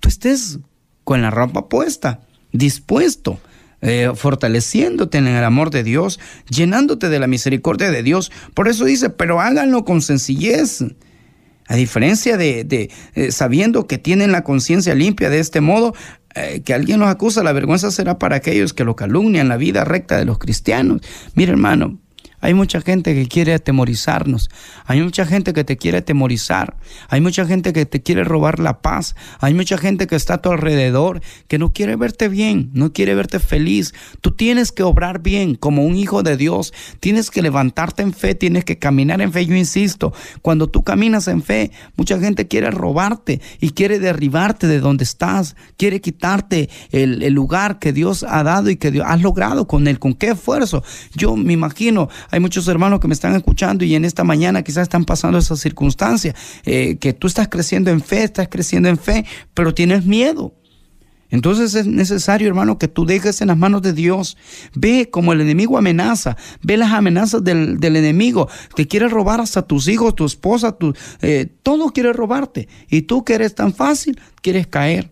tú 0.00 0.08
estés 0.08 0.58
con 1.04 1.22
la 1.22 1.30
ropa 1.30 1.68
puesta, 1.68 2.26
dispuesto 2.50 3.38
eh, 3.82 4.10
fortaleciéndote 4.14 5.18
en 5.18 5.26
el 5.26 5.44
amor 5.44 5.70
de 5.70 5.82
Dios, 5.82 6.18
llenándote 6.48 7.08
de 7.08 7.18
la 7.18 7.26
misericordia 7.26 7.90
de 7.90 8.02
Dios. 8.02 8.32
Por 8.54 8.68
eso 8.68 8.84
dice, 8.84 9.10
pero 9.10 9.40
háganlo 9.40 9.84
con 9.84 10.02
sencillez. 10.02 10.84
A 11.68 11.74
diferencia 11.74 12.36
de, 12.36 12.90
eh, 13.14 13.32
sabiendo 13.32 13.86
que 13.86 13.98
tienen 13.98 14.30
la 14.32 14.44
conciencia 14.44 14.94
limpia 14.94 15.30
de 15.30 15.40
este 15.40 15.60
modo, 15.60 15.94
eh, 16.34 16.62
que 16.64 16.74
alguien 16.74 17.00
los 17.00 17.08
acusa, 17.08 17.42
la 17.42 17.52
vergüenza 17.52 17.90
será 17.90 18.18
para 18.18 18.36
aquellos 18.36 18.72
que 18.72 18.84
lo 18.84 18.94
calumnian 18.94 19.48
la 19.48 19.56
vida 19.56 19.84
recta 19.84 20.16
de 20.16 20.26
los 20.26 20.38
cristianos. 20.38 21.00
Mira, 21.34 21.52
hermano, 21.52 21.98
Hay 22.46 22.54
mucha 22.54 22.80
gente 22.80 23.12
que 23.12 23.26
quiere 23.26 23.54
atemorizarnos. 23.54 24.50
Hay 24.84 25.02
mucha 25.02 25.26
gente 25.26 25.52
que 25.52 25.64
te 25.64 25.76
quiere 25.76 25.98
atemorizar. 25.98 26.76
Hay 27.08 27.20
mucha 27.20 27.44
gente 27.44 27.72
que 27.72 27.86
te 27.86 28.04
quiere 28.04 28.22
robar 28.22 28.60
la 28.60 28.82
paz. 28.82 29.16
Hay 29.40 29.52
mucha 29.52 29.76
gente 29.78 30.06
que 30.06 30.14
está 30.14 30.34
a 30.34 30.42
tu 30.42 30.52
alrededor 30.52 31.22
que 31.48 31.58
no 31.58 31.72
quiere 31.72 31.96
verte 31.96 32.28
bien, 32.28 32.70
no 32.72 32.92
quiere 32.92 33.16
verte 33.16 33.40
feliz. 33.40 33.94
Tú 34.20 34.30
tienes 34.30 34.70
que 34.70 34.84
obrar 34.84 35.22
bien 35.22 35.56
como 35.56 35.84
un 35.84 35.96
hijo 35.96 36.22
de 36.22 36.36
Dios. 36.36 36.72
Tienes 37.00 37.32
que 37.32 37.42
levantarte 37.42 38.04
en 38.04 38.12
fe, 38.12 38.36
tienes 38.36 38.64
que 38.64 38.78
caminar 38.78 39.20
en 39.22 39.32
fe. 39.32 39.44
Yo 39.44 39.56
insisto, 39.56 40.12
cuando 40.40 40.68
tú 40.68 40.84
caminas 40.84 41.26
en 41.26 41.42
fe, 41.42 41.72
mucha 41.96 42.20
gente 42.20 42.46
quiere 42.46 42.70
robarte 42.70 43.40
y 43.60 43.70
quiere 43.70 43.98
derribarte 43.98 44.68
de 44.68 44.78
donde 44.78 45.02
estás, 45.02 45.56
quiere 45.76 46.00
quitarte 46.00 46.70
el, 46.92 47.24
el 47.24 47.32
lugar 47.34 47.80
que 47.80 47.92
Dios 47.92 48.22
ha 48.22 48.44
dado 48.44 48.70
y 48.70 48.76
que 48.76 48.92
Dios 48.92 49.04
has 49.08 49.20
logrado 49.20 49.66
con 49.66 49.88
él. 49.88 49.98
¿Con 49.98 50.14
qué 50.14 50.28
esfuerzo? 50.28 50.84
Yo 51.16 51.34
me 51.34 51.52
imagino, 51.52 52.08
hay 52.36 52.40
muchos 52.40 52.68
hermanos 52.68 53.00
que 53.00 53.08
me 53.08 53.14
están 53.14 53.34
escuchando 53.34 53.82
y 53.82 53.94
en 53.94 54.04
esta 54.04 54.22
mañana 54.22 54.62
quizás 54.62 54.82
están 54.82 55.06
pasando 55.06 55.38
esa 55.38 55.56
circunstancia, 55.56 56.34
eh, 56.66 56.98
que 56.98 57.14
tú 57.14 57.28
estás 57.28 57.48
creciendo 57.48 57.90
en 57.90 58.02
fe, 58.02 58.24
estás 58.24 58.48
creciendo 58.48 58.90
en 58.90 58.98
fe, 58.98 59.24
pero 59.54 59.72
tienes 59.72 60.04
miedo. 60.04 60.52
Entonces 61.30 61.74
es 61.74 61.86
necesario, 61.86 62.46
hermano, 62.46 62.76
que 62.78 62.88
tú 62.88 63.06
dejes 63.06 63.40
en 63.40 63.48
las 63.48 63.56
manos 63.56 63.80
de 63.80 63.94
Dios. 63.94 64.36
Ve 64.74 65.08
como 65.10 65.32
el 65.32 65.40
enemigo 65.40 65.78
amenaza. 65.78 66.36
Ve 66.62 66.76
las 66.76 66.92
amenazas 66.92 67.42
del, 67.42 67.78
enemigo. 67.80 68.50
Te 68.74 68.86
quiere 68.86 69.08
robar 69.08 69.40
hasta 69.40 69.62
tus 69.62 69.88
hijos, 69.88 70.14
tu 70.14 70.26
esposa, 70.26 70.76
eh, 71.22 71.48
todo 71.62 71.88
quiere 71.88 72.12
robarte. 72.12 72.68
Y 72.90 73.02
tú 73.02 73.24
que 73.24 73.32
eres 73.32 73.54
tan 73.54 73.72
fácil, 73.72 74.20
quieres 74.42 74.66
caer. 74.66 75.10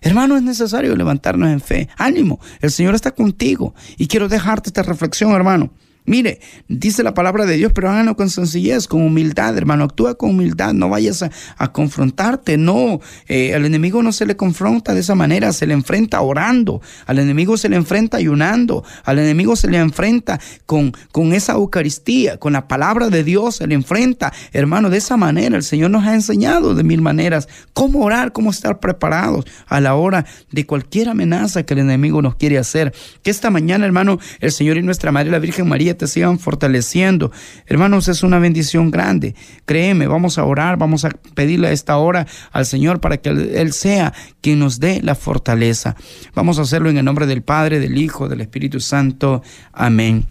Hermano, 0.00 0.38
es 0.38 0.42
necesario 0.42 0.96
levantarnos 0.96 1.50
en 1.50 1.60
fe. 1.60 1.90
Ánimo, 1.98 2.40
el 2.62 2.70
Señor 2.70 2.94
está 2.94 3.10
contigo. 3.10 3.74
Y 3.98 4.06
quiero 4.06 4.28
dejarte 4.28 4.70
esta 4.70 4.82
reflexión, 4.82 5.32
hermano. 5.32 5.70
Mire, 6.06 6.40
dice 6.68 7.02
la 7.02 7.14
palabra 7.14 7.46
de 7.46 7.56
Dios, 7.56 7.72
pero 7.74 7.90
háganlo 7.90 8.16
con 8.16 8.30
sencillez, 8.30 8.86
con 8.86 9.02
humildad, 9.02 9.58
hermano. 9.58 9.84
Actúa 9.84 10.14
con 10.14 10.30
humildad, 10.30 10.72
no 10.72 10.88
vayas 10.88 11.22
a, 11.22 11.72
confrontarte, 11.72 12.56
no. 12.56 13.00
Eh, 13.26 13.54
al 13.54 13.64
enemigo 13.64 14.02
no 14.04 14.12
se 14.12 14.24
le 14.24 14.36
confronta 14.36 14.94
de 14.94 15.00
esa 15.00 15.16
manera, 15.16 15.52
se 15.52 15.66
le 15.66 15.74
enfrenta 15.74 16.20
orando, 16.20 16.80
al 17.06 17.18
enemigo 17.18 17.56
se 17.56 17.68
le 17.68 17.76
enfrenta 17.76 18.18
ayunando, 18.18 18.84
al 19.04 19.18
enemigo 19.18 19.56
se 19.56 19.68
le 19.68 19.78
enfrenta 19.78 20.40
con, 20.64 20.92
con 21.10 21.32
esa 21.32 21.54
Eucaristía, 21.54 22.38
con 22.38 22.52
la 22.52 22.68
palabra 22.68 23.08
de 23.08 23.24
Dios, 23.24 23.56
se 23.56 23.66
le 23.66 23.74
enfrenta, 23.74 24.32
hermano, 24.52 24.90
de 24.90 24.98
esa 24.98 25.16
manera. 25.16 25.56
El 25.56 25.64
Señor 25.64 25.90
nos 25.90 26.04
ha 26.04 26.14
enseñado 26.14 26.74
de 26.74 26.84
mil 26.84 27.02
maneras 27.02 27.48
cómo 27.72 28.04
orar, 28.04 28.32
cómo 28.32 28.50
estar 28.50 28.78
preparados 28.78 29.44
a 29.66 29.80
la 29.80 29.96
hora 29.96 30.24
de 30.52 30.66
cualquier 30.66 31.08
amenaza 31.08 31.64
que 31.64 31.74
el 31.74 31.80
enemigo 31.80 32.22
nos 32.22 32.36
quiere 32.36 32.58
hacer. 32.58 32.94
Que 33.22 33.30
esta 33.30 33.50
mañana, 33.50 33.86
hermano, 33.86 34.20
el 34.40 34.52
Señor 34.52 34.76
y 34.76 34.82
nuestra 34.82 35.10
Madre, 35.10 35.30
la 35.30 35.40
Virgen 35.40 35.68
María, 35.68 35.95
te 35.96 36.06
sigan 36.06 36.38
fortaleciendo. 36.38 37.32
Hermanos, 37.66 38.08
es 38.08 38.22
una 38.22 38.38
bendición 38.38 38.90
grande. 38.90 39.34
Créeme, 39.64 40.06
vamos 40.06 40.38
a 40.38 40.44
orar, 40.44 40.76
vamos 40.76 41.04
a 41.04 41.10
pedirle 41.34 41.68
a 41.68 41.72
esta 41.72 41.96
hora 41.96 42.26
al 42.52 42.66
Señor 42.66 43.00
para 43.00 43.16
que 43.16 43.30
Él 43.30 43.72
sea 43.72 44.12
quien 44.40 44.58
nos 44.58 44.78
dé 44.78 45.00
la 45.02 45.14
fortaleza. 45.14 45.96
Vamos 46.34 46.58
a 46.58 46.62
hacerlo 46.62 46.90
en 46.90 46.98
el 46.98 47.04
nombre 47.04 47.26
del 47.26 47.42
Padre, 47.42 47.80
del 47.80 47.98
Hijo, 47.98 48.28
del 48.28 48.40
Espíritu 48.40 48.80
Santo. 48.80 49.42
Amén. 49.72 50.26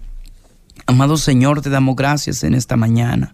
Amado 0.88 1.18
Señor, 1.18 1.62
te 1.62 1.70
damos 1.70 1.96
gracias 1.96 2.44
en 2.44 2.54
esta 2.54 2.78
mañana. 2.78 3.34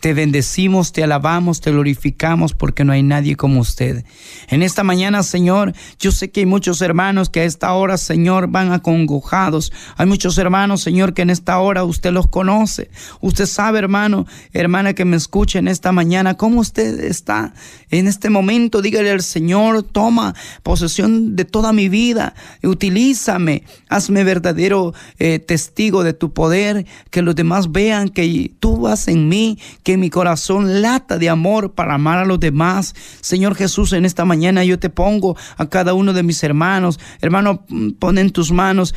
Te 0.00 0.14
bendecimos, 0.14 0.92
te 0.92 1.02
alabamos, 1.02 1.60
te 1.60 1.70
glorificamos 1.70 2.54
porque 2.54 2.84
no 2.84 2.92
hay 2.92 3.02
nadie 3.02 3.36
como 3.36 3.60
usted. 3.60 4.04
En 4.48 4.62
esta 4.62 4.84
mañana, 4.84 5.22
Señor, 5.22 5.72
yo 5.98 6.12
sé 6.12 6.30
que 6.30 6.40
hay 6.40 6.46
muchos 6.46 6.80
hermanos 6.80 7.30
que 7.30 7.40
a 7.40 7.44
esta 7.44 7.72
hora, 7.72 7.96
Señor, 7.96 8.48
van 8.48 8.72
acongojados. 8.72 9.72
Hay 9.96 10.06
muchos 10.06 10.38
hermanos, 10.38 10.82
Señor, 10.82 11.14
que 11.14 11.22
en 11.22 11.30
esta 11.30 11.58
hora 11.58 11.84
usted 11.84 12.12
los 12.12 12.28
conoce. 12.28 12.90
Usted 13.20 13.46
sabe, 13.46 13.78
hermano, 13.78 14.26
hermana 14.52 14.94
que 14.94 15.04
me 15.04 15.16
escuche 15.16 15.58
en 15.58 15.68
esta 15.68 15.92
mañana, 15.92 16.36
cómo 16.36 16.60
usted 16.60 17.00
está 17.00 17.54
en 17.90 18.06
este 18.06 18.30
momento. 18.30 18.82
Dígale 18.82 19.10
al 19.10 19.22
Señor, 19.22 19.82
toma 19.82 20.34
posesión 20.62 21.36
de 21.36 21.44
toda 21.44 21.72
mi 21.72 21.88
vida, 21.88 22.34
utilízame, 22.62 23.62
hazme 23.88 24.24
verdadero 24.24 24.94
eh, 25.18 25.38
testigo 25.38 26.02
de 26.04 26.12
tu 26.12 26.32
poder, 26.32 26.86
que 27.10 27.22
los 27.22 27.34
demás 27.34 27.72
vean 27.72 28.08
que 28.08 28.52
tú 28.60 28.76
vas 28.78 29.08
en 29.08 29.28
mí 29.28 29.45
que 29.82 29.96
mi 29.96 30.10
corazón 30.10 30.82
lata 30.82 31.18
de 31.18 31.28
amor 31.28 31.72
para 31.72 31.94
amar 31.94 32.18
a 32.18 32.24
los 32.24 32.40
demás. 32.40 32.94
Señor 33.20 33.54
Jesús, 33.54 33.92
en 33.92 34.04
esta 34.04 34.24
mañana 34.24 34.64
yo 34.64 34.78
te 34.78 34.90
pongo 34.90 35.36
a 35.56 35.66
cada 35.66 35.94
uno 35.94 36.12
de 36.12 36.22
mis 36.22 36.42
hermanos. 36.42 36.98
Hermano, 37.20 37.64
pon 37.98 38.18
en 38.18 38.30
tus 38.30 38.50
manos, 38.52 38.94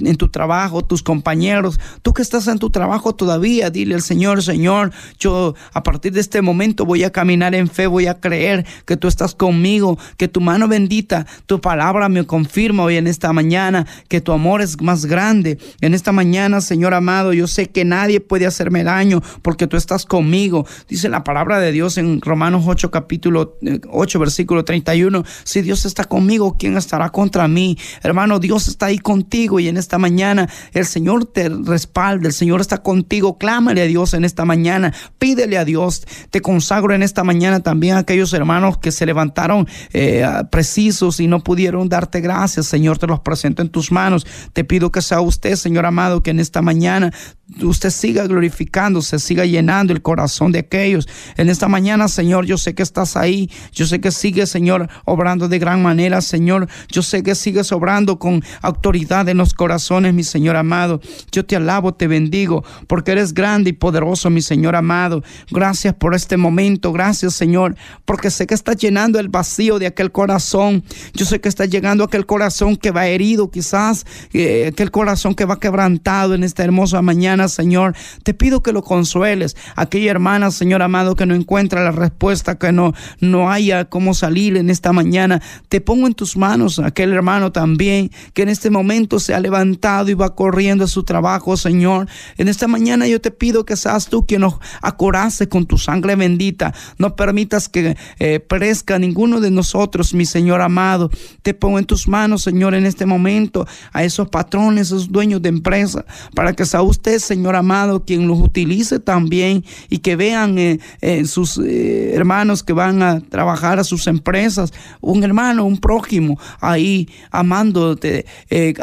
en 0.00 0.16
tu 0.16 0.28
trabajo, 0.28 0.82
tus 0.82 1.02
compañeros. 1.02 1.78
Tú 2.02 2.12
que 2.12 2.22
estás 2.22 2.48
en 2.48 2.58
tu 2.58 2.70
trabajo 2.70 3.14
todavía, 3.14 3.70
dile 3.70 3.94
al 3.94 4.02
Señor, 4.02 4.42
Señor, 4.42 4.92
yo 5.18 5.54
a 5.72 5.82
partir 5.82 6.12
de 6.12 6.20
este 6.20 6.42
momento 6.42 6.84
voy 6.84 7.04
a 7.04 7.10
caminar 7.10 7.54
en 7.54 7.68
fe, 7.68 7.86
voy 7.86 8.06
a 8.06 8.20
creer 8.20 8.66
que 8.86 8.96
tú 8.96 9.08
estás 9.08 9.34
conmigo, 9.34 9.98
que 10.16 10.28
tu 10.28 10.40
mano 10.40 10.68
bendita, 10.68 11.26
tu 11.46 11.60
palabra 11.60 12.08
me 12.08 12.24
confirma 12.24 12.84
hoy 12.84 12.96
en 12.96 13.06
esta 13.06 13.32
mañana, 13.32 13.86
que 14.08 14.20
tu 14.20 14.32
amor 14.32 14.62
es 14.62 14.80
más 14.80 15.06
grande. 15.06 15.58
En 15.80 15.94
esta 15.94 16.12
mañana, 16.12 16.60
Señor 16.60 16.94
amado, 16.94 17.32
yo 17.32 17.46
sé 17.46 17.70
que 17.70 17.84
nadie 17.84 18.20
puede 18.20 18.46
hacerme 18.46 18.84
daño 18.84 19.22
porque 19.42 19.66
tú 19.66 19.76
estás 19.82 20.06
conmigo. 20.06 20.66
Dice 20.88 21.08
la 21.08 21.24
palabra 21.24 21.58
de 21.58 21.72
Dios 21.72 21.98
en 21.98 22.20
Romanos 22.20 22.64
8, 22.66 22.90
capítulo 22.90 23.58
8, 23.90 24.18
eh, 24.18 24.20
versículo 24.20 24.64
31. 24.64 25.24
Si 25.44 25.60
Dios 25.60 25.84
está 25.84 26.04
conmigo, 26.04 26.56
¿quién 26.58 26.76
estará 26.76 27.10
contra 27.10 27.48
mí? 27.48 27.76
Hermano, 28.02 28.38
Dios 28.38 28.68
está 28.68 28.86
ahí 28.86 28.98
contigo 28.98 29.60
y 29.60 29.68
en 29.68 29.76
esta 29.76 29.98
mañana 29.98 30.48
el 30.72 30.86
Señor 30.86 31.26
te 31.26 31.48
respalda, 31.48 32.28
el 32.28 32.32
Señor 32.32 32.60
está 32.60 32.78
contigo. 32.78 33.38
Clámale 33.38 33.82
a 33.82 33.86
Dios 33.86 34.14
en 34.14 34.24
esta 34.24 34.44
mañana, 34.44 34.94
pídele 35.18 35.58
a 35.58 35.64
Dios. 35.64 36.06
Te 36.30 36.40
consagro 36.40 36.94
en 36.94 37.02
esta 37.02 37.24
mañana 37.24 37.60
también 37.60 37.96
a 37.96 38.00
aquellos 38.00 38.32
hermanos 38.32 38.78
que 38.78 38.92
se 38.92 39.04
levantaron 39.04 39.66
eh, 39.92 40.24
precisos 40.50 41.20
y 41.20 41.26
no 41.26 41.40
pudieron 41.40 41.88
darte 41.88 42.20
gracias. 42.20 42.66
Señor, 42.66 42.98
te 42.98 43.06
los 43.06 43.20
presento 43.20 43.62
en 43.62 43.68
tus 43.68 43.90
manos. 43.90 44.26
Te 44.52 44.64
pido 44.64 44.92
que 44.92 45.02
sea 45.02 45.20
usted, 45.20 45.56
Señor 45.56 45.86
amado, 45.86 46.22
que 46.22 46.30
en 46.30 46.40
esta 46.40 46.62
mañana 46.62 47.12
usted 47.60 47.90
siga 47.90 48.26
glorificándose, 48.26 49.18
siga 49.18 49.44
llenando 49.44 49.92
el 49.92 50.02
corazón 50.02 50.52
de 50.52 50.60
aquellos. 50.60 51.08
En 51.36 51.48
esta 51.48 51.68
mañana, 51.68 52.08
Señor, 52.08 52.46
yo 52.46 52.56
sé 52.56 52.74
que 52.74 52.82
estás 52.82 53.16
ahí. 53.16 53.50
Yo 53.72 53.86
sé 53.86 54.00
que 54.00 54.10
sigues, 54.10 54.48
Señor, 54.48 54.88
obrando 55.04 55.48
de 55.48 55.58
gran 55.58 55.82
manera, 55.82 56.20
Señor. 56.20 56.68
Yo 56.88 57.02
sé 57.02 57.22
que 57.22 57.34
sigues 57.34 57.72
obrando 57.72 58.18
con 58.18 58.42
autoridad 58.62 59.28
en 59.28 59.38
los 59.38 59.54
corazones, 59.54 60.14
mi 60.14 60.24
Señor 60.24 60.56
amado. 60.56 61.00
Yo 61.30 61.44
te 61.44 61.56
alabo, 61.56 61.94
te 61.94 62.06
bendigo, 62.06 62.64
porque 62.86 63.12
eres 63.12 63.34
grande 63.34 63.70
y 63.70 63.74
poderoso, 63.74 64.30
mi 64.30 64.42
Señor 64.42 64.76
amado. 64.76 65.22
Gracias 65.50 65.94
por 65.94 66.14
este 66.14 66.36
momento. 66.36 66.92
Gracias, 66.92 67.34
Señor, 67.34 67.76
porque 68.04 68.30
sé 68.30 68.46
que 68.46 68.54
estás 68.54 68.76
llenando 68.76 69.18
el 69.18 69.28
vacío 69.28 69.78
de 69.78 69.86
aquel 69.86 70.10
corazón. 70.10 70.84
Yo 71.14 71.26
sé 71.26 71.40
que 71.40 71.48
está 71.48 71.66
llegando 71.66 72.04
aquel 72.04 72.26
corazón 72.26 72.76
que 72.76 72.90
va 72.90 73.06
herido, 73.06 73.50
quizás, 73.50 74.06
eh, 74.32 74.70
aquel 74.72 74.90
corazón 74.90 75.34
que 75.34 75.44
va 75.44 75.60
quebrantado 75.60 76.34
en 76.34 76.44
esta 76.44 76.64
hermosa 76.64 77.02
mañana. 77.02 77.41
Señor. 77.48 77.94
Te 78.22 78.34
pido 78.34 78.62
que 78.62 78.72
lo 78.72 78.82
consueles. 78.82 79.56
Aquella 79.76 80.10
hermana, 80.10 80.50
Señor 80.50 80.82
amado, 80.82 81.16
que 81.16 81.26
no 81.26 81.34
encuentra 81.34 81.82
la 81.82 81.92
respuesta, 81.92 82.58
que 82.58 82.72
no, 82.72 82.94
no 83.20 83.50
haya 83.50 83.86
cómo 83.86 84.14
salir 84.14 84.56
en 84.56 84.70
esta 84.70 84.92
mañana. 84.92 85.42
Te 85.68 85.80
pongo 85.80 86.06
en 86.06 86.14
tus 86.14 86.36
manos 86.36 86.78
aquel 86.78 87.12
hermano 87.12 87.52
también, 87.52 88.10
que 88.34 88.42
en 88.42 88.48
este 88.48 88.70
momento 88.70 89.18
se 89.18 89.34
ha 89.34 89.40
levantado 89.40 90.10
y 90.10 90.14
va 90.14 90.34
corriendo 90.34 90.84
a 90.84 90.88
su 90.88 91.04
trabajo, 91.04 91.56
Señor. 91.56 92.08
En 92.36 92.48
esta 92.48 92.68
mañana 92.68 93.06
yo 93.06 93.20
te 93.20 93.30
pido 93.30 93.64
que 93.64 93.76
seas 93.76 94.06
tú 94.06 94.26
quien 94.26 94.42
nos 94.42 94.54
acorace 94.80 95.48
con 95.48 95.66
tu 95.66 95.78
sangre 95.78 96.16
bendita. 96.16 96.74
No 96.98 97.16
permitas 97.16 97.68
que 97.68 97.96
eh, 98.18 98.40
perezca 98.40 98.98
ninguno 98.98 99.40
de 99.40 99.50
nosotros, 99.50 100.14
mi 100.14 100.26
Señor 100.26 100.60
amado. 100.60 101.10
Te 101.42 101.54
pongo 101.54 101.78
en 101.78 101.84
tus 101.84 102.08
manos, 102.08 102.42
Señor, 102.42 102.74
en 102.74 102.86
este 102.86 103.06
momento 103.06 103.66
a 103.92 104.04
esos 104.04 104.28
patrones, 104.28 104.88
esos 104.88 105.10
dueños 105.10 105.42
de 105.42 105.48
empresa, 105.48 106.04
para 106.34 106.52
que 106.52 106.66
sea 106.66 106.82
usted, 106.82 107.18
Señor 107.22 107.56
amado, 107.56 108.04
quien 108.04 108.26
los 108.26 108.38
utilice 108.40 109.00
también 109.00 109.64
y 109.88 109.98
que 109.98 110.16
vean 110.16 110.58
eh, 110.58 110.80
eh, 111.00 111.24
sus 111.24 111.58
eh, 111.58 112.14
hermanos 112.14 112.62
que 112.62 112.72
van 112.72 113.02
a 113.02 113.20
trabajar 113.20 113.78
a 113.78 113.84
sus 113.84 114.06
empresas, 114.06 114.72
un 115.00 115.24
hermano, 115.24 115.64
un 115.64 115.78
prójimo 115.78 116.38
ahí 116.60 117.08
amándote. 117.30 118.26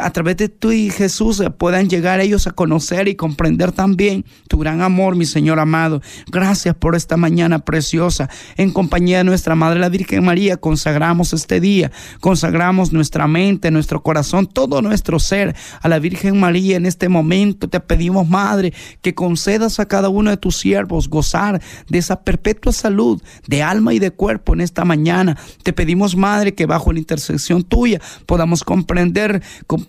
a 0.00 0.10
través 0.10 0.36
de 0.36 0.48
tú 0.48 0.72
y 0.72 0.90
Jesús 0.90 1.42
puedan 1.58 1.88
llegar 1.88 2.20
ellos 2.20 2.46
a 2.46 2.52
conocer 2.52 3.08
y 3.08 3.14
comprender 3.14 3.72
también 3.72 4.24
tu 4.48 4.58
gran 4.58 4.82
amor, 4.82 5.16
mi 5.16 5.26
Señor 5.26 5.58
amado. 5.58 6.02
Gracias 6.30 6.74
por 6.74 6.96
esta 6.96 7.16
mañana 7.16 7.60
preciosa. 7.60 8.28
En 8.56 8.72
compañía 8.72 9.18
de 9.18 9.24
nuestra 9.24 9.54
Madre 9.54 9.80
la 9.80 9.88
Virgen 9.88 10.24
María, 10.24 10.56
consagramos 10.56 11.32
este 11.32 11.60
día, 11.60 11.92
consagramos 12.20 12.92
nuestra 12.92 13.26
mente, 13.26 13.70
nuestro 13.70 14.02
corazón, 14.02 14.46
todo 14.46 14.82
nuestro 14.82 15.18
ser 15.18 15.54
a 15.80 15.88
la 15.88 15.98
Virgen 15.98 16.40
María 16.40 16.76
en 16.76 16.86
este 16.86 17.08
momento. 17.08 17.68
Te 17.68 17.80
pedimos 17.80 18.28
Madre, 18.30 18.72
que 19.02 19.14
concedas 19.14 19.80
a 19.80 19.86
cada 19.86 20.08
uno 20.08 20.30
de 20.30 20.36
tus 20.36 20.56
siervos 20.56 21.08
gozar 21.08 21.60
de 21.88 21.98
esa 21.98 22.22
perpetua 22.22 22.72
salud 22.72 23.20
de 23.46 23.62
alma 23.62 23.92
y 23.92 23.98
de 23.98 24.10
cuerpo 24.10 24.54
en 24.54 24.60
esta 24.60 24.84
mañana. 24.84 25.36
Te 25.62 25.72
pedimos, 25.72 26.16
Madre, 26.16 26.54
que 26.54 26.66
bajo 26.66 26.92
la 26.92 26.98
intersección 27.00 27.62
tuya 27.62 28.00
podamos 28.26 28.64
comprender, 28.64 29.42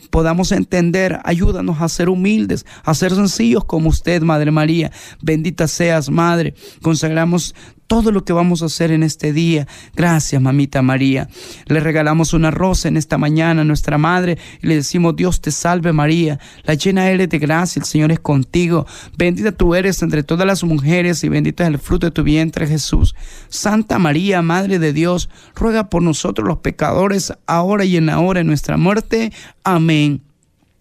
podamos 0.10 0.52
entender. 0.52 1.20
Ayúdanos 1.24 1.82
a 1.82 1.90
ser 1.90 2.10
humildes, 2.10 2.66
a 2.84 2.94
ser 2.94 3.14
sencillos 3.14 3.64
como 3.66 3.90
usted, 3.90 4.22
Madre 4.22 4.52
María. 4.52 4.92
Bendita 5.22 5.68
seas, 5.68 6.10
Madre. 6.10 6.56
Consagramos 6.82 7.56
todo 7.92 8.14
lo 8.14 8.24
que 8.24 8.32
vamos 8.32 8.62
a 8.62 8.68
hacer 8.68 8.94
en 8.94 9.04
este 9.04 9.34
día. 9.34 9.68
Gracias, 9.98 10.42
mamita 10.42 10.82
María. 10.82 11.28
Le 11.66 11.82
regalamos 11.82 12.34
una 12.34 12.50
rosa 12.50 12.88
en 12.88 12.96
esta 12.96 13.18
mañana 13.18 13.64
a 13.64 13.66
nuestra 13.66 13.98
madre 13.98 14.38
y 14.62 14.68
le 14.68 14.76
decimos, 14.76 15.14
Dios 15.18 15.42
te 15.42 15.52
salve 15.52 15.92
María, 15.92 16.40
la 16.64 16.76
llena 16.76 17.10
eres 17.10 17.28
de 17.28 17.38
gracia, 17.38 17.82
el 17.82 17.86
Señor 17.86 18.14
es 18.14 18.22
contigo. 18.22 18.88
Bendita 19.18 19.52
tú 19.52 19.76
eres 19.76 20.02
entre 20.04 20.24
todas 20.24 20.48
las 20.48 20.64
mujeres 20.64 21.22
y 21.26 21.28
bendito 21.28 21.64
es 21.64 21.68
el 21.68 21.80
fruto 21.80 22.08
de 22.08 22.12
tu 22.12 22.24
vientre 22.24 22.66
Jesús. 22.66 23.14
Santa 23.50 24.00
María, 24.00 24.42
Madre 24.42 24.80
de 24.80 24.94
Dios, 24.94 25.30
ruega 25.54 25.90
por 25.90 26.02
nosotros 26.02 26.48
los 26.48 26.60
pecadores, 26.60 27.34
ahora 27.46 27.84
y 27.84 27.98
en 27.98 28.06
la 28.06 28.22
hora 28.22 28.40
de 28.40 28.46
nuestra 28.46 28.78
muerte. 28.78 29.34
Amén. 29.66 30.31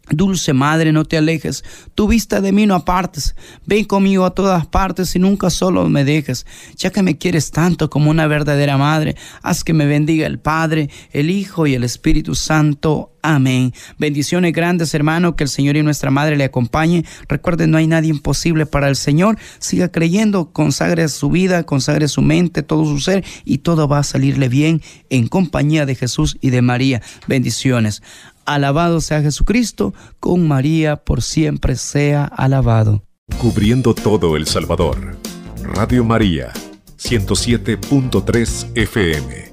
Dulce 0.09 0.53
Madre, 0.53 0.93
no 0.93 1.05
te 1.05 1.17
alejes, 1.17 1.65
tu 1.95 2.09
vista 2.09 2.41
de 2.41 2.51
mí 2.51 2.67
no 2.67 2.75
apartes, 2.75 3.37
ven 3.65 3.85
conmigo 3.85 4.25
a 4.25 4.35
todas 4.35 4.67
partes 4.67 5.15
y 5.15 5.21
nunca 5.21 5.51
solo 5.51 5.89
me 5.89 6.05
dejes, 6.05 6.47
ya 6.77 6.91
que 6.91 7.03
me 7.03 7.17
quieres 7.17 7.53
tanto 7.53 7.91
como 7.91 8.11
una 8.11 8.27
verdadera 8.27 8.77
madre, 8.77 9.15
haz 9.43 9.63
que 9.63 9.73
me 9.73 9.87
bendiga 9.87 10.27
el 10.27 10.41
Padre, 10.41 10.91
el 11.13 11.31
Hijo 11.31 11.67
y 11.67 11.75
el 11.75 11.85
Espíritu 11.85 12.35
Santo. 12.35 13.13
Amén. 13.23 13.75
Bendiciones 13.99 14.53
grandes, 14.53 14.95
hermano, 14.95 15.37
que 15.37 15.45
el 15.45 15.51
Señor 15.51 15.77
y 15.77 15.83
nuestra 15.83 16.11
Madre 16.11 16.37
le 16.37 16.45
acompañe. 16.45 17.05
Recuerden, 17.29 17.71
no 17.71 17.77
hay 17.77 17.87
nadie 17.87 18.09
imposible 18.09 18.65
para 18.65 18.89
el 18.89 18.97
Señor. 18.97 19.37
Siga 19.59 19.89
creyendo, 19.89 20.53
consagre 20.53 21.07
su 21.09 21.29
vida, 21.29 21.65
consagre 21.65 22.09
su 22.09 22.23
mente, 22.23 22.63
todo 22.63 22.85
su 22.87 22.99
ser 22.99 23.23
y 23.45 23.59
todo 23.59 23.89
va 23.89 23.99
a 23.99 24.05
salirle 24.05 24.49
bien 24.49 24.81
en 25.11 25.29
compañía 25.29 25.85
de 25.85 25.97
Jesús 25.97 26.39
y 26.41 26.49
de 26.49 26.63
María. 26.63 27.03
Bendiciones. 27.27 28.03
Alabado 28.55 29.01
sea 29.01 29.23
Jesucristo, 29.23 29.95
con 30.19 30.49
María 30.49 30.97
por 30.97 31.23
siempre 31.23 31.77
sea 31.77 32.25
alabado. 32.25 33.05
Cubriendo 33.41 33.95
todo 33.95 34.37
El 34.37 34.49
Salvador. 34.49 35.17
Radio 35.63 36.05
María, 36.05 36.53
107.3 36.99 38.73
FM. 38.75 39.53